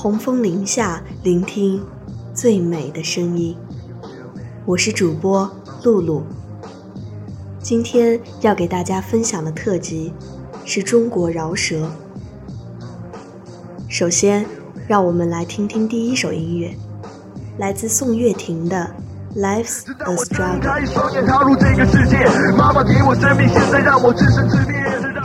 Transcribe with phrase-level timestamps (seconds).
[0.00, 1.84] 红枫林下，聆听
[2.32, 3.56] 最美的声音。
[4.64, 5.50] 我是主播
[5.82, 6.22] 露露。
[7.58, 10.14] 今天要给大家分享的特辑
[10.64, 11.90] 是中国饶舌。
[13.88, 14.46] 首先，
[14.86, 16.72] 让我们来听听第一首音乐，
[17.58, 18.88] 来自宋岳庭的
[19.40, 20.60] 《Life's a Struggle》。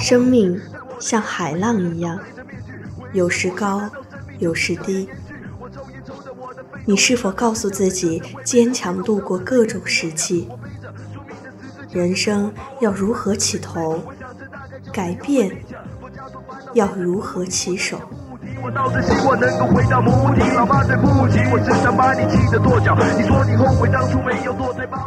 [0.00, 0.58] 生命
[0.98, 2.18] 像海浪一样，
[3.12, 3.82] 有时高，
[4.42, 5.08] 有时低。
[6.84, 10.48] 你是否告诉自己坚强度过各种时期？
[11.92, 14.02] 人生要如何起头？
[14.92, 15.64] 改变
[16.74, 18.00] 要如何起手？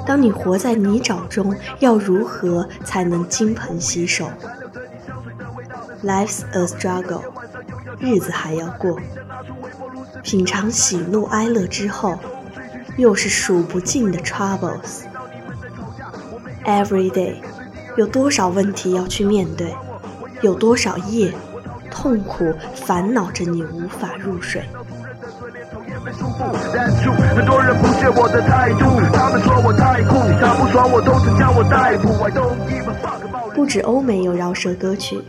[0.06, 4.30] 当你活在泥沼中，要如何才能金盆洗手
[6.04, 7.22] ？Life's a struggle，
[8.00, 9.00] 日子还要过。
[10.26, 12.18] 品尝喜怒哀乐之后，
[12.98, 15.04] 又是数不尽的 troubles。
[16.66, 17.36] Every day，
[17.96, 19.72] 有多少问题要去面对？
[20.42, 21.32] 有多少夜？
[21.92, 24.64] 痛苦烦恼着你无法入睡。
[33.54, 35.22] 不止欧美有饶舌歌曲，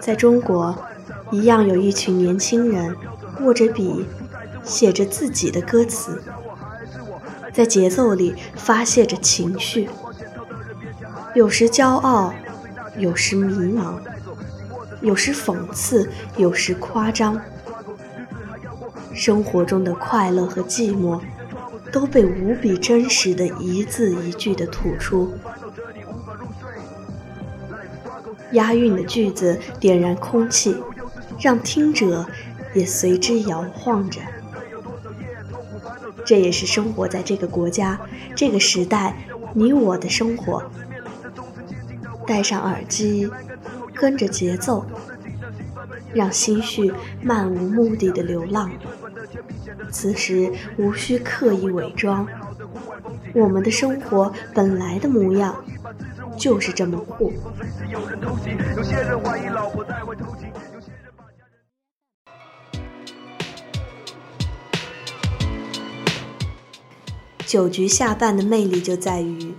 [0.00, 0.74] 在中国，
[1.30, 2.96] 一样有一群年轻人
[3.40, 4.06] 握着笔，
[4.64, 6.22] 写着自己的歌词，
[7.52, 9.88] 在节奏里发泄着情绪，
[11.34, 12.34] 有时骄傲，
[12.96, 13.98] 有时迷茫。
[15.00, 17.40] 有时讽刺，有时夸张，
[19.14, 21.20] 生活中的快乐和寂寞
[21.92, 25.32] 都被无比真实的一字一句的吐出。
[28.50, 30.76] 押韵的句子点燃空气，
[31.38, 32.26] 让听者
[32.78, 34.20] 也随之摇晃着。
[36.24, 37.98] 这也是生活在这个国家、
[38.34, 39.16] 这个时代，
[39.52, 40.70] 你我的生活。
[42.26, 43.30] 戴上耳机。
[44.00, 44.86] 跟着节奏，
[46.14, 48.70] 让心绪漫无目的的流浪。
[49.90, 52.24] 此时无需刻意伪装，
[53.34, 55.64] 我们的生活本来的模样
[56.36, 57.32] 就是这么酷。
[67.48, 69.54] 酒局下半的魅力就在于，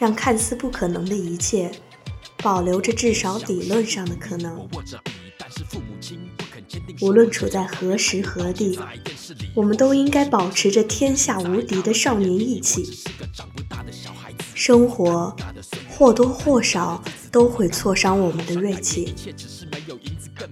[0.00, 1.70] 让看似不可能的一切。
[2.42, 4.68] 保留着至少理论上的可能。
[7.00, 8.78] 无论处在何时何地，
[9.54, 13.04] 我们都应该保持着天下无敌的少年义气。
[14.52, 15.34] 生活
[15.88, 19.14] 或多或少都会挫伤我们的锐气，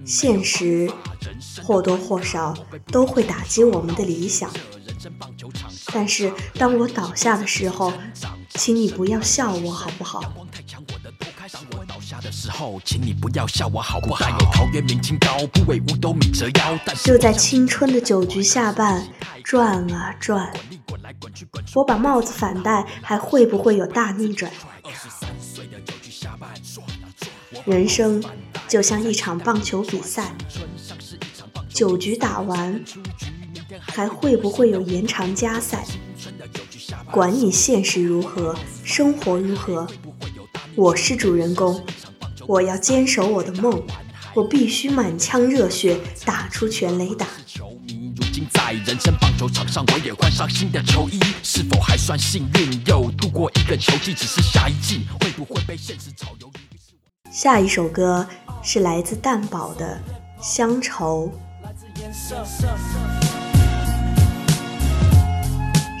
[0.05, 0.89] 现实
[1.61, 2.57] 或多或少
[2.87, 4.49] 都会打击我们的理想。
[5.93, 7.91] 但是当我倒下的时候，
[8.55, 10.21] 请你不要笑我好不好？
[17.03, 19.05] 就在青春的酒局下半
[19.43, 20.53] 转啊转，
[21.75, 24.51] 我把帽子反戴，还会不会有大逆转？
[27.65, 28.23] 人生
[28.67, 30.33] 就像一场棒球比赛，
[31.69, 32.83] 酒局打完，
[33.81, 35.85] 还会不会有延长加赛？
[37.11, 39.87] 管你现实如何，生活如何。
[40.75, 41.83] 我是主人公，
[42.47, 43.81] 我要坚守我的梦，
[44.33, 47.27] 我必须满腔热血打出全垒打。
[48.51, 52.81] 在人生棒球场上，我也换上新的球衣，是否还算幸运？
[52.85, 57.31] 又度过一个球季，只是下一季会不会被现实炒鱿鱼？
[57.31, 58.27] 下一首歌
[58.61, 60.01] 是来自蛋堡的
[60.43, 61.31] 《乡愁》。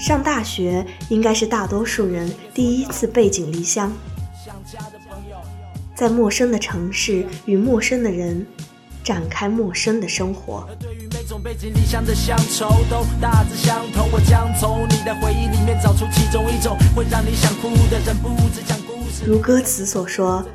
[0.03, 3.89] 上大学应该是大多数人第一次背井离乡。
[5.95, 8.45] 在陌生的城市与陌生的人
[9.01, 10.67] 展开陌生的生活。
[19.25, 20.45] 如歌词所说，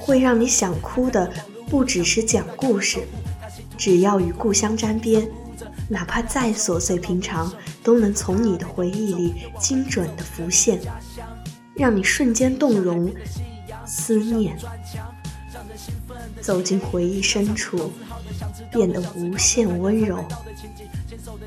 [0.00, 1.30] 会让你想哭的
[1.68, 2.98] 不只是讲故事，
[3.78, 5.28] 只要与故乡沾边，
[5.90, 7.52] 哪怕再琐碎平常，
[7.82, 10.80] 都能从你的回忆里精准的浮现，
[11.74, 13.12] 让你瞬间动容。
[13.86, 14.56] 思念
[16.40, 17.92] 走进回忆深处，
[18.70, 20.24] 变得无限温柔。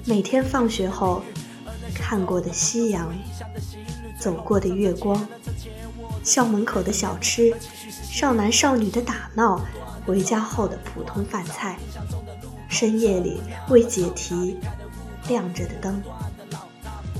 [0.03, 1.23] 每天放学后
[1.93, 3.13] 看过的夕阳，
[4.19, 5.25] 走过的月光，
[6.21, 7.55] 校门口的小吃，
[8.01, 9.65] 少男少女的打闹，
[10.05, 11.79] 回家后的普通饭菜，
[12.73, 13.39] 深夜里
[13.69, 14.57] 为解题
[15.29, 16.01] 亮着的灯，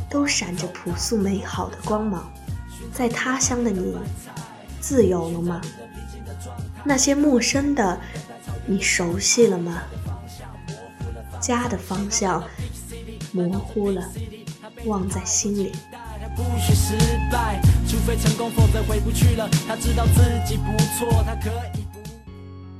[0.09, 2.27] 都闪着朴素美好的光芒。
[2.91, 3.95] 在他乡的你，
[4.81, 5.61] 自由了吗？
[6.83, 8.01] 那些陌生的，
[8.65, 9.83] 你熟悉了吗？
[11.39, 12.43] 家的方向
[13.31, 14.03] 模糊了，
[14.85, 15.71] 望在心里。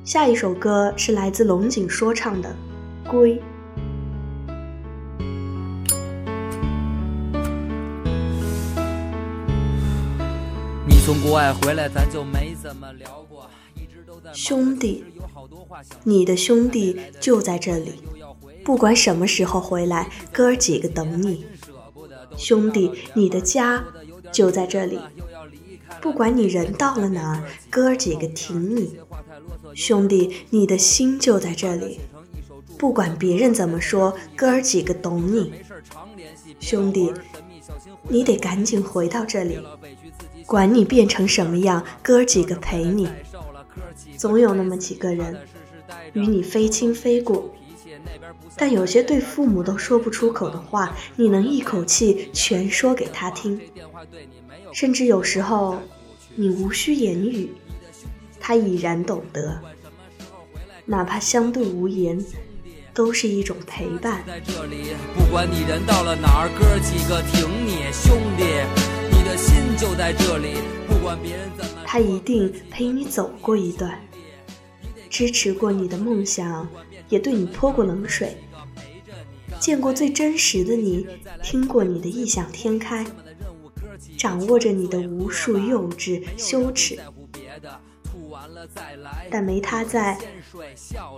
[0.04, 2.54] 下一首歌是来自龙井说唱的
[3.10, 3.36] 《归》。
[10.86, 13.48] 你从国外回来，咱就没怎么聊过。
[14.34, 15.02] 兄弟，
[16.02, 17.92] 你的兄弟就在这里，
[18.62, 21.46] 不管什么时候回来，哥儿几个等你。
[22.36, 23.82] 兄弟，你的家
[24.30, 25.00] 就在这里，
[26.02, 28.98] 不管你人到了哪儿，哥儿几个挺你。
[29.74, 32.00] 兄弟，你的心就在这里，
[32.78, 35.52] 不管别人怎么说，哥儿几个懂你。
[36.60, 37.12] 兄弟，
[38.08, 39.58] 你得赶紧回到这里，
[40.46, 43.08] 管你变成什么样，哥儿几个陪你。
[44.16, 45.36] 总有那么几个人，
[46.12, 47.50] 与你非亲非故，
[48.56, 53.60] 但有些对父母都说不出口的话，你能一口气全说给他听。
[54.72, 55.78] 甚至有时候，
[56.36, 57.52] 你无需言语，
[58.46, 59.58] 他已然懂得。
[60.84, 62.22] 哪怕相对无言，
[62.92, 64.22] 都是一种陪伴。
[64.26, 68.44] 在这里不管你人到了哪儿，哥几个挺你，兄弟，
[69.10, 70.58] 你的心就在这里。
[70.86, 71.70] 不管别人怎么。
[71.86, 73.98] 他一定陪你走过一段，
[75.08, 76.68] 支持过你的梦想，
[77.08, 78.36] 也对你泼过冷水，
[79.58, 81.06] 见过最真实的你，
[81.42, 83.06] 听过你的异想天开，
[84.18, 86.98] 掌握着你的无数幼稚羞耻，
[89.30, 90.18] 但没他在，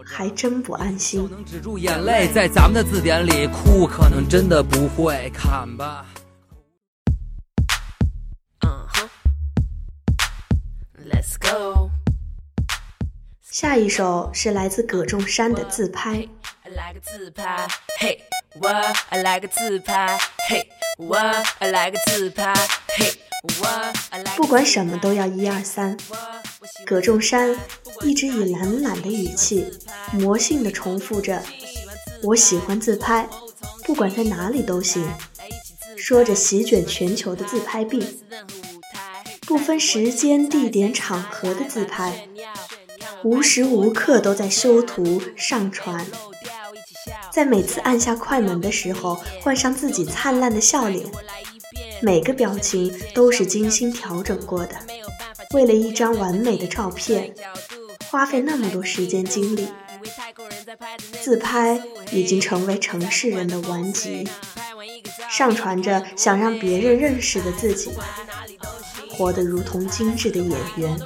[0.06, 1.28] 还真不安心。
[1.44, 6.06] 止住眼泪，在咱们的字典里，哭可能真的不会看吧。
[11.08, 11.90] Let's go。
[13.42, 16.28] 下一首是来自葛仲山的自拍。
[16.74, 17.68] 来个自拍，
[18.00, 18.20] 嘿，
[18.60, 18.68] 我
[19.22, 21.16] 来个自拍，嘿，我
[21.60, 22.52] 来个自拍，
[22.88, 23.25] 嘿，我。
[24.36, 25.96] 不管什么都要一二三。
[26.84, 27.56] 葛仲山
[28.02, 29.66] 一直以懒懒的语气，
[30.12, 31.42] 魔性的重复着
[32.22, 33.28] ：“我喜欢自拍，
[33.84, 35.08] 不管在哪里都行。”
[35.96, 38.04] 说着席卷全球的自拍病。
[39.46, 42.28] 不分时间、地点、场合的自拍，
[43.22, 46.04] 无时无刻都在修图上传，
[47.32, 51.06] 在每次按下快门的时候，换上自己灿烂的笑脸，
[52.02, 54.76] 每个表情都是精心调整过的。
[55.52, 57.34] 为了一张完美的照片，
[58.10, 59.68] 花费那么多时间精力，
[61.22, 61.80] 自拍
[62.12, 64.28] 已经成为城市人的顽疾，
[65.30, 67.90] 上传着想让别人认识的自己。
[69.10, 70.98] 活得如同精致的演员。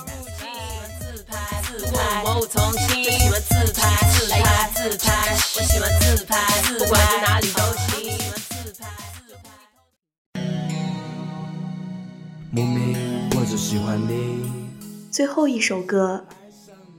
[15.12, 16.26] 最后一首歌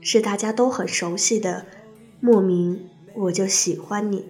[0.00, 1.66] 是大家都很熟悉的
[2.20, 4.20] 《莫名我就喜欢你》，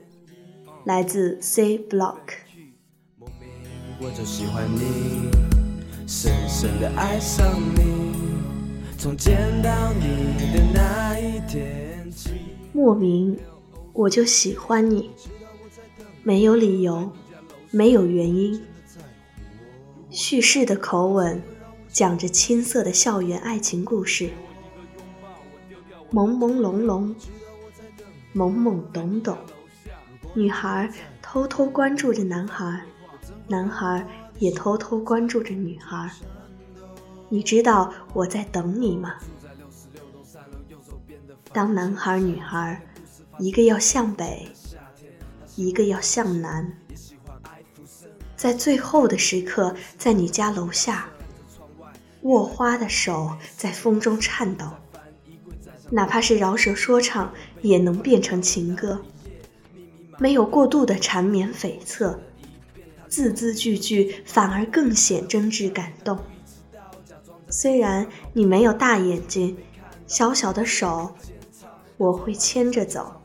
[0.84, 2.16] 来自 C Block。
[3.16, 3.48] 莫名
[4.00, 5.30] 我就喜欢你
[6.08, 8.16] 深深的爱上你，
[8.98, 12.30] 从见到你的那一天起。
[12.72, 13.38] 莫名
[13.92, 15.10] 我就喜欢你，
[16.24, 17.12] 没有理由，
[17.70, 18.60] 没有原因。
[20.12, 21.42] 叙事的口吻，
[21.88, 24.30] 讲着青涩的校园爱情故事，
[26.12, 27.14] 朦朦胧胧，
[28.34, 29.36] 懵懵懂懂。
[30.34, 30.92] 女孩
[31.22, 32.82] 偷偷关注着男孩，
[33.48, 34.06] 男孩。
[34.38, 36.10] 也偷偷关注着女孩。
[37.28, 39.14] 你知道我在等你吗？
[41.52, 42.84] 当男孩女孩，
[43.38, 44.48] 一个要向北，
[45.54, 46.76] 一个要向南，
[48.42, 51.08] 在最后的时刻，在你家楼下，
[52.22, 54.66] 握花的手在风中颤抖，
[55.90, 59.00] 哪怕是饶舌说唱，也能变成情歌，
[60.18, 62.18] 没有过度的缠绵悱恻。
[63.08, 66.18] 字字句句反而更显真挚感动。
[67.48, 69.56] 虽然你没有大眼睛，
[70.08, 71.14] 小小的手，
[71.96, 73.21] 我会牵着走。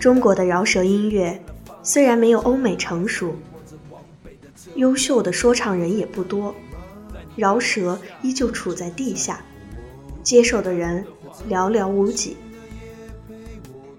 [0.00, 1.38] 中国的饶舌音乐
[1.82, 3.36] 虽然没有欧美成熟，
[4.76, 6.54] 优秀的说唱人也不多，
[7.36, 9.44] 饶舌依旧处在地下，
[10.22, 11.04] 接受的人
[11.50, 12.38] 寥寥无几。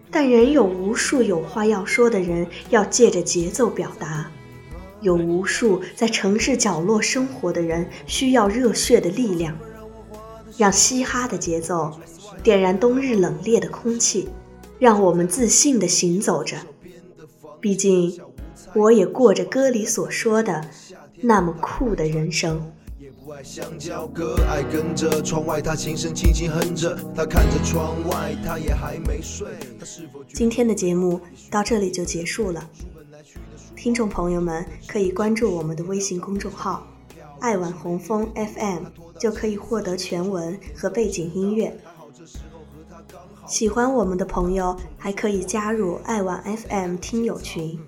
[0.10, 4.32] 但仍有无数有话要说的人，要借着节奏表达；
[5.02, 9.58] 有无数在城市角落生活的人，需要热血的力量，
[10.58, 12.00] 让嘻哈的节奏
[12.44, 14.30] 点燃冬日冷冽的空气，
[14.78, 16.58] 让我们自信地行走着。
[17.60, 18.20] 毕竟，
[18.74, 20.66] 我也过着歌里所说的
[21.22, 22.72] 那么酷的人生。
[23.44, 29.48] 香蕉哥爱跟着窗外，他轻声轻轻哼着，他看着窗外，他也还没睡。
[30.34, 32.70] 今天的节目到这里就结束了，
[33.80, 36.86] 听众朋友们可以关注我们的微信公众号
[37.40, 38.84] “爱晚红枫 FM”，
[39.18, 41.80] 就可以获得全文和背景音乐。
[43.48, 47.80] 喜欢我们的朋友还可以加入爱晚 FM 听友群：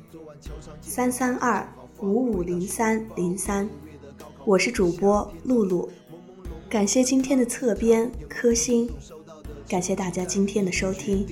[0.79, 1.67] 三三二
[1.99, 3.69] 五五零三零三。
[4.45, 5.89] 我是主播露露，
[6.69, 8.89] 感谢今天的侧边柯星，
[9.67, 11.27] 感谢大家今天的收听，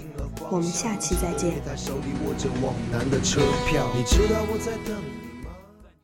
[0.52, 1.62] 我们下期再见。